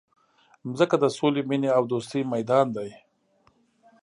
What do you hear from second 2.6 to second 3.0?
دی.